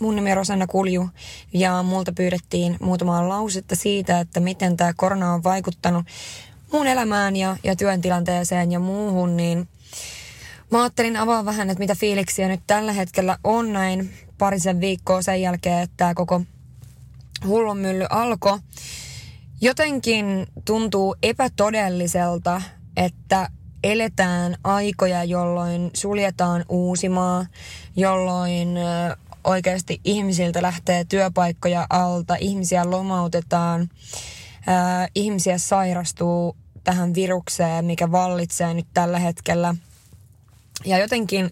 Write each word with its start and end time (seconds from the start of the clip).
Mun 0.00 0.16
nimi 0.16 0.30
on 0.30 0.36
Rosanna 0.36 0.66
Kulju 0.66 1.10
ja 1.52 1.82
multa 1.82 2.12
pyydettiin 2.12 2.76
muutamaa 2.80 3.28
lausetta 3.28 3.76
siitä, 3.76 4.20
että 4.20 4.40
miten 4.40 4.76
tämä 4.76 4.92
korona 4.96 5.34
on 5.34 5.44
vaikuttanut 5.44 6.06
mun 6.72 6.86
elämään 6.86 7.36
ja, 7.36 7.56
ja 7.64 7.76
työn 7.76 8.00
tilanteeseen 8.00 8.72
ja 8.72 8.78
muuhun, 8.80 9.36
niin 9.36 9.68
mä 10.70 10.82
ajattelin 10.82 11.16
avaa 11.16 11.44
vähän, 11.44 11.70
että 11.70 11.78
mitä 11.78 11.94
fiiliksiä 11.94 12.48
nyt 12.48 12.60
tällä 12.66 12.92
hetkellä 12.92 13.38
on 13.44 13.72
näin 13.72 14.12
parisen 14.38 14.80
viikkoa 14.80 15.22
sen 15.22 15.42
jälkeen, 15.42 15.82
että 15.82 15.94
tämä 15.96 16.14
koko 16.14 16.42
hullunmylly 17.46 18.06
alkoi. 18.10 18.58
Jotenkin 19.60 20.46
tuntuu 20.64 21.16
epätodelliselta, 21.22 22.62
että 22.96 23.48
eletään 23.84 24.56
aikoja, 24.64 25.24
jolloin 25.24 25.90
suljetaan 25.94 26.64
Uusimaa, 26.68 27.46
jolloin 27.96 28.68
oikeasti 29.44 30.00
ihmisiltä 30.04 30.62
lähtee 30.62 31.04
työpaikkoja 31.04 31.86
alta, 31.90 32.36
ihmisiä 32.40 32.90
lomautetaan, 32.90 33.80
ö, 33.80 35.10
ihmisiä 35.14 35.58
sairastuu 35.58 36.56
tähän 36.84 37.14
virukseen, 37.14 37.84
mikä 37.84 38.12
vallitsee 38.12 38.74
nyt 38.74 38.86
tällä 38.94 39.18
hetkellä. 39.18 39.74
Ja 40.84 40.98
jotenkin 40.98 41.50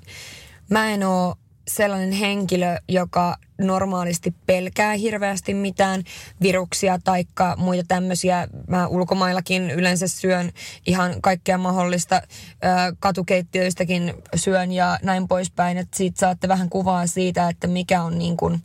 mä 0.70 0.90
en 0.90 1.04
oo 1.04 1.34
sellainen 1.68 2.12
henkilö, 2.12 2.76
joka 2.88 3.36
normaalisti 3.58 4.34
pelkää 4.46 4.92
hirveästi 4.92 5.54
mitään 5.54 6.02
viruksia 6.42 6.98
tai 7.04 7.24
muita 7.56 7.84
tämmöisiä. 7.88 8.48
Mä 8.68 8.86
ulkomaillakin 8.86 9.70
yleensä 9.70 10.08
syön 10.08 10.52
ihan 10.86 11.22
kaikkea 11.22 11.58
mahdollista. 11.58 12.22
Katukeittiöistäkin 12.98 14.14
syön 14.34 14.72
ja 14.72 14.98
näin 15.02 15.28
poispäin. 15.28 15.78
Että 15.78 15.96
siitä 15.96 16.20
saatte 16.20 16.48
vähän 16.48 16.70
kuvaa 16.70 17.06
siitä, 17.06 17.48
että 17.48 17.66
mikä 17.66 18.02
on 18.02 18.18
niin 18.18 18.36
kuin 18.36 18.62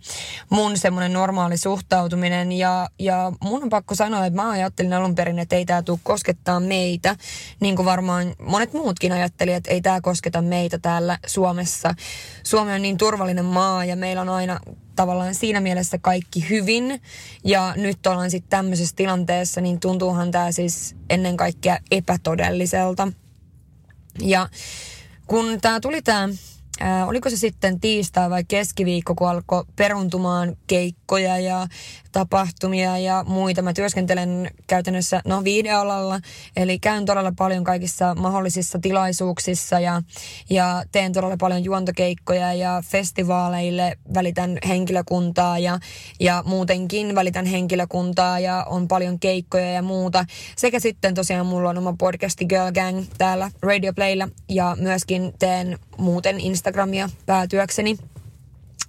mun 0.49 0.77
semmoinen 0.77 1.13
normaali 1.13 1.57
suhtautuminen. 1.57 2.51
Ja, 2.51 2.89
ja 2.99 3.31
mun 3.43 3.63
on 3.63 3.69
pakko 3.69 3.95
sanoa, 3.95 4.25
että 4.25 4.41
mä 4.41 4.49
ajattelin 4.49 4.93
alun 4.93 5.15
perin, 5.15 5.39
että 5.39 5.55
ei 5.55 5.65
tämä 5.65 5.81
tule 5.81 5.99
koskettaa 6.03 6.59
meitä. 6.59 7.15
Niin 7.59 7.75
kuin 7.75 7.85
varmaan 7.85 8.35
monet 8.39 8.73
muutkin 8.73 9.11
ajatteli, 9.11 9.53
että 9.53 9.71
ei 9.71 9.81
tämä 9.81 10.01
kosketa 10.01 10.41
meitä 10.41 10.77
täällä 10.77 11.17
Suomessa. 11.27 11.93
Suomi 12.43 12.73
on 12.73 12.81
niin 12.81 12.97
turvallinen 12.97 13.45
maa 13.45 13.85
ja 13.85 13.95
meillä 13.95 14.21
on 14.21 14.29
aina 14.29 14.59
tavallaan 14.95 15.35
siinä 15.35 15.59
mielessä 15.59 15.97
kaikki 15.97 16.49
hyvin. 16.49 17.01
Ja 17.43 17.73
nyt 17.77 18.07
ollaan 18.07 18.31
sitten 18.31 18.49
tämmöisessä 18.49 18.95
tilanteessa, 18.95 19.61
niin 19.61 19.79
tuntuuhan 19.79 20.31
tämä 20.31 20.51
siis 20.51 20.95
ennen 21.09 21.37
kaikkea 21.37 21.77
epätodelliselta. 21.91 23.07
Ja 24.19 24.49
kun 25.27 25.61
tämä 25.61 25.79
tuli 25.79 26.01
tämä 26.01 26.29
oliko 27.05 27.29
se 27.29 27.37
sitten 27.37 27.79
tiistai 27.79 28.29
vai 28.29 28.43
keskiviikko, 28.43 29.15
kun 29.15 29.29
alkoi 29.29 29.65
peruntumaan 29.75 30.57
keikkoja 31.11 31.39
ja 31.39 31.67
tapahtumia 32.11 32.97
ja 32.97 33.23
muita. 33.27 33.61
Mä 33.61 33.73
työskentelen 33.73 34.51
käytännössä 34.67 35.21
no 35.25 35.43
videoalalla, 35.43 36.19
eli 36.55 36.79
käyn 36.79 37.05
todella 37.05 37.33
paljon 37.37 37.63
kaikissa 37.63 38.15
mahdollisissa 38.15 38.79
tilaisuuksissa 38.79 39.79
ja, 39.79 40.01
ja 40.49 40.83
teen 40.91 41.13
todella 41.13 41.37
paljon 41.37 41.63
juontokeikkoja 41.63 42.53
ja 42.53 42.83
festivaaleille 42.85 43.97
välitän 44.13 44.57
henkilökuntaa 44.67 45.59
ja, 45.59 45.79
ja 46.19 46.43
muutenkin 46.45 47.15
välitän 47.15 47.45
henkilökuntaa 47.45 48.39
ja 48.39 48.65
on 48.69 48.87
paljon 48.87 49.19
keikkoja 49.19 49.71
ja 49.71 49.81
muuta. 49.81 50.25
Sekä 50.55 50.79
sitten 50.79 51.13
tosiaan 51.13 51.45
mulla 51.45 51.69
on 51.69 51.77
oma 51.77 51.95
podcasti 51.99 52.45
Girl 52.45 52.71
Gang 52.71 53.05
täällä 53.17 53.51
Radio 53.61 53.93
Playlla 53.93 54.27
ja 54.49 54.77
myöskin 54.79 55.33
teen 55.39 55.77
muuten 55.97 56.39
Instagramia 56.39 57.09
päätyökseni. 57.25 58.10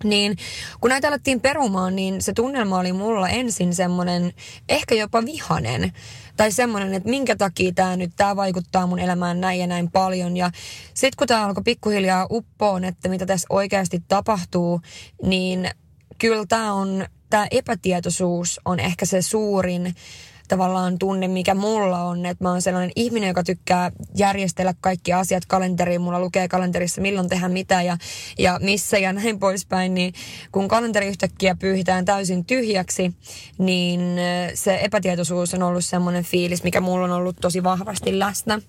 Niin 0.05 0.37
kun 0.81 0.91
näitä 0.91 1.09
alettiin 1.09 1.41
perumaan, 1.41 1.97
niin 1.97 2.23
se 2.23 2.33
tunnelma 2.33 2.79
oli 2.79 2.93
mulla 2.93 3.29
ensin 3.29 3.75
semmoinen 3.75 4.33
ehkä 4.69 4.95
jopa 4.95 5.25
vihanen. 5.25 5.93
Tai 6.37 6.53
semmoinen, 6.53 6.95
että 6.95 7.09
minkä 7.09 7.37
takia 7.37 7.73
tämä 7.73 7.97
nyt, 7.97 8.13
tämä 8.17 8.37
vaikuttaa 8.37 8.87
mun 8.87 8.99
elämään 8.99 9.41
näin 9.41 9.61
ja 9.61 9.67
näin 9.67 9.91
paljon. 9.91 10.37
Ja 10.37 10.51
sitten 10.95 11.17
kun 11.19 11.27
tämä 11.27 11.47
alkoi 11.47 11.63
pikkuhiljaa 11.65 12.27
uppoon, 12.31 12.85
että 12.85 13.09
mitä 13.09 13.27
tässä 13.27 13.47
oikeasti 13.51 14.03
tapahtuu, 14.09 14.81
niin 15.23 15.71
kyllä 16.19 16.45
tämä 16.49 16.73
on, 16.73 17.07
tämä 17.31 17.47
epätietoisuus 17.51 18.61
on 18.65 18.81
ehkä 18.81 19.07
se 19.07 19.23
suurin 19.23 19.95
tavallaan 20.53 20.99
tunne, 20.99 21.29
mikä 21.29 21.55
mulla 21.55 22.03
on. 22.03 22.27
Että 22.27 22.45
mä 22.45 22.51
oon 22.51 22.63
sellainen 22.63 22.93
ihminen, 22.97 23.29
joka 23.29 23.43
tykkää 23.43 23.93
järjestellä 24.17 24.75
kaikki 24.81 25.13
asiat 25.13 25.47
kalenteriin. 25.47 26.01
Mulla 26.01 26.21
lukee 26.21 26.49
kalenterissa, 26.49 27.01
milloin 27.01 27.29
tehdään 27.29 27.53
mitä 27.53 27.83
ja, 27.83 27.97
ja 28.39 28.59
missä 28.63 28.99
ja 28.99 29.13
näin 29.13 29.39
poispäin. 29.39 29.95
Niin 29.95 30.15
kun 30.53 30.69
kalenteri 30.69 31.07
yhtäkkiä 31.07 31.55
pyyhitään 31.55 32.05
täysin 32.05 32.45
tyhjäksi, 32.45 33.13
niin 33.59 34.01
se 34.55 34.79
epätietoisuus 34.83 35.55
on 35.55 35.63
ollut 35.63 35.85
semmoinen 35.85 36.25
fiilis, 36.25 36.65
mikä 36.65 36.81
mulla 36.81 37.05
on 37.05 37.13
ollut 37.13 37.37
tosi 37.41 37.63
vahvasti 37.63 38.19
läsnä. 38.19 38.61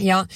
Ja 0.00 0.26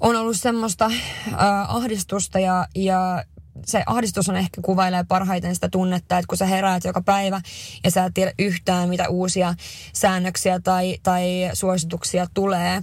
on 0.00 0.16
ollut 0.16 0.36
semmoista 0.36 0.84
äh, 0.84 1.76
ahdistusta 1.76 2.38
ja, 2.38 2.66
ja 2.74 3.24
se 3.66 3.82
ahdistus 3.86 4.28
on 4.28 4.36
ehkä 4.36 4.62
kuvailee 4.62 5.04
parhaiten 5.08 5.54
sitä 5.54 5.68
tunnetta, 5.68 6.18
että 6.18 6.28
kun 6.28 6.38
sä 6.38 6.46
heräät 6.46 6.84
joka 6.84 7.02
päivä 7.02 7.40
ja 7.84 7.90
sä 7.90 8.04
et 8.04 8.14
tiedä 8.14 8.32
yhtään, 8.38 8.88
mitä 8.88 9.08
uusia 9.08 9.54
säännöksiä 9.92 10.60
tai, 10.60 10.98
tai 11.02 11.50
suosituksia 11.52 12.26
tulee. 12.34 12.82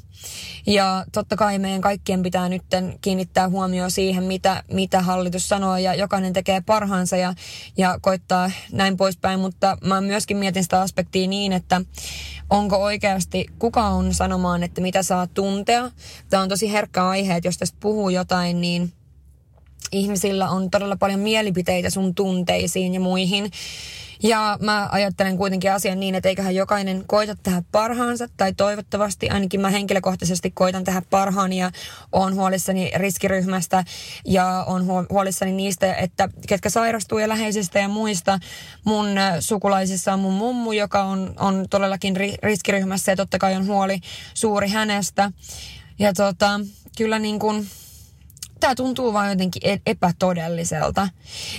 Ja 0.67 1.05
totta 1.11 1.35
kai 1.35 1.59
meidän 1.59 1.81
kaikkien 1.81 2.23
pitää 2.23 2.49
nyt 2.49 2.63
kiinnittää 3.01 3.49
huomioon 3.49 3.91
siihen, 3.91 4.23
mitä, 4.23 4.63
mitä 4.71 5.01
hallitus 5.01 5.49
sanoo 5.49 5.77
ja 5.77 5.95
jokainen 5.95 6.33
tekee 6.33 6.61
parhaansa 6.61 7.17
ja, 7.17 7.33
ja 7.77 7.99
koittaa 8.01 8.51
näin 8.71 8.97
poispäin, 8.97 9.39
mutta 9.39 9.77
mä 9.85 10.01
myöskin 10.01 10.37
mietin 10.37 10.63
sitä 10.63 10.81
aspektia 10.81 11.27
niin, 11.27 11.53
että 11.53 11.81
onko 12.49 12.77
oikeasti, 12.77 13.45
kuka 13.59 13.87
on 13.87 14.13
sanomaan, 14.13 14.63
että 14.63 14.81
mitä 14.81 15.03
saa 15.03 15.27
tuntea. 15.27 15.91
Tämä 16.29 16.43
on 16.43 16.49
tosi 16.49 16.71
herkkä 16.71 17.07
aihe, 17.07 17.35
että 17.35 17.47
jos 17.47 17.57
tästä 17.57 17.77
puhuu 17.79 18.09
jotain, 18.09 18.61
niin 18.61 18.93
ihmisillä 19.91 20.49
on 20.49 20.71
todella 20.71 20.95
paljon 20.95 21.19
mielipiteitä 21.19 21.89
sun 21.89 22.15
tunteisiin 22.15 22.93
ja 22.93 22.99
muihin. 22.99 23.51
Ja 24.23 24.57
mä 24.61 24.89
ajattelen 24.91 25.37
kuitenkin 25.37 25.71
asian 25.71 25.99
niin, 25.99 26.15
että 26.15 26.29
eiköhän 26.29 26.55
jokainen 26.55 27.03
koita 27.07 27.35
tehdä 27.43 27.63
parhaansa, 27.71 28.27
tai 28.37 28.53
toivottavasti 28.53 29.29
ainakin 29.29 29.61
mä 29.61 29.69
henkilökohtaisesti 29.69 30.51
koitan 30.51 30.83
tehdä 30.83 31.01
parhaani 31.09 31.57
ja 31.57 31.71
on 32.11 32.35
huolissani 32.35 32.91
riskiryhmästä 32.95 33.83
ja 34.25 34.63
on 34.67 34.87
huolissani 35.09 35.51
niistä, 35.51 35.93
että 35.93 36.29
ketkä 36.47 36.69
sairastuu 36.69 37.19
ja 37.19 37.29
läheisistä 37.29 37.79
ja 37.79 37.87
muista. 37.87 38.39
Mun 38.83 39.07
sukulaisissa 39.39 40.13
on 40.13 40.19
mun 40.19 40.33
mummu, 40.33 40.71
joka 40.71 41.03
on, 41.03 41.33
on 41.39 41.65
todellakin 41.69 42.15
riskiryhmässä 42.43 43.11
ja 43.11 43.15
totta 43.15 43.37
kai 43.37 43.55
on 43.55 43.67
huoli 43.67 43.99
suuri 44.33 44.67
hänestä. 44.67 45.31
Ja 45.99 46.13
tota, 46.13 46.59
kyllä 46.97 47.19
niin 47.19 47.39
kuin 47.39 47.67
tämä 48.59 48.75
tuntuu 48.75 49.13
vaan 49.13 49.29
jotenkin 49.29 49.61
e- 49.65 49.81
epätodelliselta. 49.85 51.09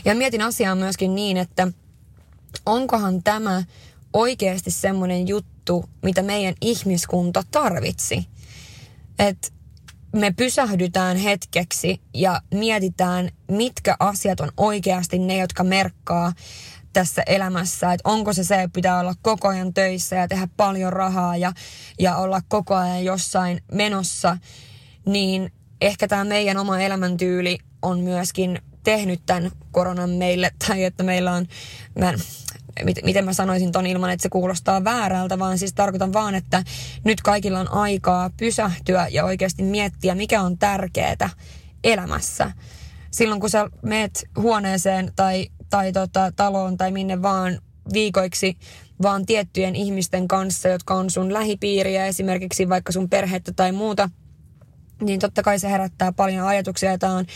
Ja 0.05 0.15
mietin 0.15 0.43
asiaa 0.43 0.75
myöskin 0.75 1.15
niin, 1.15 1.37
että 1.37 1.69
onkohan 2.67 3.23
tämä 3.23 3.65
oikeasti 4.13 4.71
semmoinen 4.71 5.29
juttu, 5.29 5.85
mitä 6.03 6.23
meidän 6.23 6.55
ihmiskunta 6.61 7.43
tarvitsi. 7.51 8.27
Että 9.19 9.49
me 10.13 10.31
pysähdytään 10.31 11.17
hetkeksi 11.17 12.01
ja 12.15 12.41
mietitään, 12.55 13.31
mitkä 13.51 13.97
asiat 14.01 14.41
on 14.41 14.53
oikeasti 14.57 15.19
ne, 15.19 15.39
jotka 15.39 15.65
merkkaa 15.65 16.33
tässä 16.93 17.23
elämässä, 17.27 17.93
että 17.93 18.09
onko 18.09 18.33
se 18.33 18.45
se, 18.45 18.55
että 18.55 18.75
pitää 18.75 19.01
olla 19.01 19.15
koko 19.23 19.49
ajan 19.49 19.75
töissä 19.75 20.17
ja 20.17 20.29
tehdä 20.29 20.49
paljon 20.57 20.93
rahaa 20.93 21.37
ja, 21.37 21.53
ja 21.99 22.17
olla 22.17 22.41
koko 22.49 22.75
ajan 22.75 23.05
jossain 23.05 23.63
menossa, 23.73 24.37
niin 25.07 25.53
ehkä 25.81 26.09
tämä 26.09 26.25
meidän 26.25 26.57
oma 26.57 26.81
elämäntyyli 26.81 27.59
on 27.83 28.01
myöskin 28.01 28.59
tehnyt 28.85 29.21
tämän 29.27 29.51
koronan 29.73 30.11
meille, 30.11 30.51
tai 30.69 30.85
että 30.85 31.03
meillä 31.03 31.33
on, 31.33 31.47
mä, 31.99 32.15
miten 33.05 33.25
mä 33.25 33.33
sanoisin 33.33 33.73
ton 33.73 33.87
ilman, 33.87 34.11
että 34.11 34.23
se 34.23 34.29
kuulostaa 34.29 34.85
väärältä, 34.85 35.39
vaan 35.39 35.59
siis 35.59 35.73
tarkoitan 35.73 36.13
vaan, 36.13 36.35
että 36.35 36.65
nyt 37.05 37.21
kaikilla 37.21 37.61
on 37.61 37.73
aikaa 37.73 38.31
pysähtyä 38.37 39.07
ja 39.11 39.25
oikeasti 39.25 39.63
miettiä, 39.63 40.15
mikä 40.15 40.43
on 40.43 40.59
tärkeää 40.59 41.31
elämässä. 41.85 42.53
Silloin 43.11 43.41
kun 43.41 43.51
sä 43.51 43.71
meet 43.83 44.25
huoneeseen 44.37 45.13
tai 45.17 45.47
tai 45.71 45.93
tota, 45.93 46.33
taloon 46.37 46.77
tai 46.77 46.93
minne 46.93 47.23
vaan 47.23 47.59
viikoiksi 47.93 48.57
vaan 49.03 49.27
tiettyjen 49.27 49.77
ihmisten 49.77 50.29
kanssa, 50.29 50.69
jotka 50.69 50.95
on 50.95 51.11
sun 51.11 51.33
lähipiiriä, 51.33 52.07
esimerkiksi 52.07 52.69
vaikka 52.69 52.93
sun 52.93 53.09
perhettä 53.09 53.53
tai 53.53 53.73
muuta, 53.73 54.11
niin 55.01 55.21
totta 55.21 55.43
kai 55.43 55.59
se 55.59 55.71
herättää 55.71 56.13
paljon 56.13 56.47
ajatuksia. 56.47 56.99
Tämä 56.99 57.17
on 57.17 57.27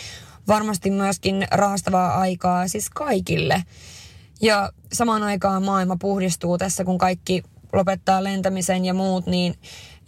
varmasti 0.48 0.90
myöskin 0.90 1.46
raastavaa 1.50 2.18
aikaa 2.18 2.68
siis 2.68 2.90
kaikille. 2.90 3.64
Ja 4.40 4.72
samaan 4.92 5.22
aikaan 5.22 5.62
maailma 5.62 5.96
puhdistuu 6.00 6.58
tässä, 6.58 6.84
kun 6.84 6.98
kaikki 6.98 7.42
lopettaa 7.72 8.24
lentämisen 8.24 8.84
ja 8.84 8.94
muut, 8.94 9.26
niin 9.26 9.54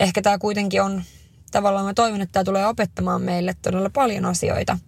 ehkä 0.01 0.23
tämä 0.23 0.39
kuitenkin 0.39 0.83
on 0.83 1.03
tavallaan 1.51 1.85
mä 1.87 1.95
toivon, 1.95 2.21
että 2.21 2.33
tämä 2.33 2.45
tulee 2.45 2.67
opettamaan 2.67 3.23
meille 3.23 3.57
todella 3.63 3.91
paljon 3.91 4.25
asioita 4.25 4.79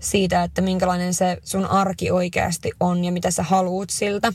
siitä, 0.00 0.42
että 0.42 0.62
minkälainen 0.62 1.14
se 1.14 1.38
sun 1.44 1.66
arki 1.66 2.10
oikeasti 2.10 2.72
on 2.80 3.04
ja 3.04 3.12
mitä 3.12 3.30
sä 3.30 3.42
haluut 3.42 3.90
siltä. 3.90 4.32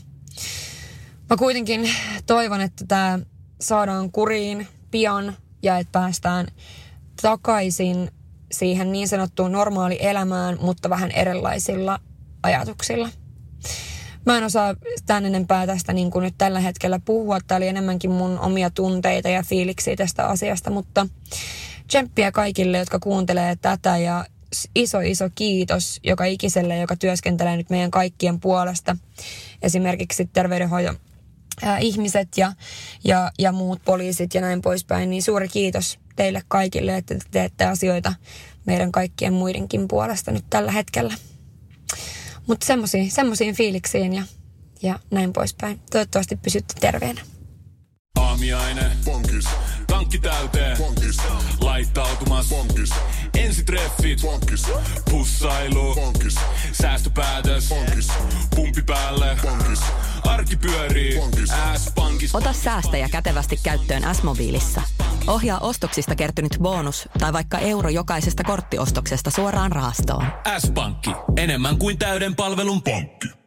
Mä 1.30 1.36
kuitenkin 1.36 1.90
toivon, 2.26 2.60
että 2.60 2.84
tämä 2.88 3.18
saadaan 3.60 4.12
kuriin 4.12 4.68
pian 4.90 5.36
ja 5.62 5.78
että 5.78 5.92
päästään 5.92 6.46
takaisin 7.22 8.10
siihen 8.52 8.92
niin 8.92 9.08
sanottuun 9.08 9.52
normaali 9.52 9.98
elämään, 10.00 10.58
mutta 10.60 10.90
vähän 10.90 11.10
erilaisilla 11.10 11.98
ajatuksilla. 12.42 13.08
Mä 14.26 14.38
en 14.38 14.44
osaa 14.44 14.74
tämän 15.06 15.26
enempää 15.26 15.66
tästä 15.66 15.92
niin 15.92 16.10
kuin 16.10 16.22
nyt 16.22 16.34
tällä 16.38 16.60
hetkellä 16.60 17.00
puhua. 17.04 17.38
Tämä 17.40 17.56
oli 17.56 17.68
enemmänkin 17.68 18.10
mun 18.10 18.38
omia 18.38 18.70
tunteita 18.70 19.28
ja 19.28 19.42
fiiliksiä 19.42 19.96
tästä 19.96 20.26
asiasta, 20.26 20.70
mutta 20.70 21.06
tsemppiä 21.86 22.32
kaikille, 22.32 22.78
jotka 22.78 22.98
kuuntelee 22.98 23.56
tätä 23.56 23.98
ja 23.98 24.24
iso, 24.74 25.00
iso 25.00 25.30
kiitos 25.34 26.00
joka 26.04 26.24
ikiselle, 26.24 26.78
joka 26.78 26.96
työskentelee 26.96 27.56
nyt 27.56 27.70
meidän 27.70 27.90
kaikkien 27.90 28.40
puolesta. 28.40 28.96
Esimerkiksi 29.62 30.30
terveydenhoidon 30.32 30.96
ihmiset 31.80 32.28
ja, 32.36 32.52
ja, 33.04 33.30
ja 33.38 33.52
muut 33.52 33.80
poliisit 33.84 34.34
ja 34.34 34.40
näin 34.40 34.62
poispäin, 34.62 35.10
niin 35.10 35.22
suuri 35.22 35.48
kiitos 35.48 35.98
teille 36.16 36.42
kaikille, 36.48 36.96
että 36.96 37.14
te 37.14 37.24
teette 37.30 37.64
asioita 37.64 38.14
meidän 38.66 38.92
kaikkien 38.92 39.32
muidenkin 39.32 39.88
puolesta 39.88 40.30
nyt 40.30 40.44
tällä 40.50 40.72
hetkellä. 40.72 41.14
Mutta 42.46 42.66
semmoisiin, 42.66 43.10
semmoisiin 43.10 43.54
fiiliksiin 43.54 44.12
ja, 44.14 44.24
ja 44.82 44.98
näin 45.10 45.32
poispäin. 45.32 45.80
Toivottavasti 45.90 46.36
pysytte 46.36 46.74
terveenä. 46.80 47.20
Aamiaine. 48.18 48.90
Bonkis. 49.04 49.44
Tankki 49.86 50.18
täyteen. 50.18 50.76
Bonkis. 50.78 51.16
Laittautumas. 51.60 52.48
Bonkis. 52.48 52.90
Ensitreffit. 53.34 54.20
Bonkis. 54.20 54.62
Pussailu. 55.10 55.94
Bonkis. 55.94 56.34
Säästöpäätös. 56.72 57.68
Bonkis. 57.68 58.08
Pumpi 58.56 58.82
päälle. 58.82 59.36
Bonkis. 59.42 59.80
Arki 60.24 60.56
pyörii. 60.56 61.16
Bonkis. 61.16 61.50
S-pankis. 61.76 62.34
Ota 62.34 62.52
säästäjä 62.52 63.08
kätevästi 63.08 63.58
käyttöön 63.62 64.14
S-mobiilissa. 64.14 64.82
Ohjaa 65.26 65.58
ostoksista 65.58 66.14
kertynyt 66.14 66.56
bonus 66.60 67.08
tai 67.18 67.32
vaikka 67.32 67.58
euro 67.58 67.88
jokaisesta 67.88 68.44
korttiostoksesta 68.44 69.30
suoraan 69.30 69.72
rahastoon. 69.72 70.24
S-pankki. 70.58 71.10
Enemmän 71.36 71.78
kuin 71.78 71.98
täyden 71.98 72.36
palvelun 72.36 72.82
pankki. 72.82 73.41